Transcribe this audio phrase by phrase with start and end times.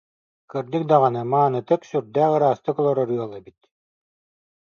[0.49, 3.59] Кырдьык даҕаны, маанытык, сүрдээх ыраастык олорор ыал эбит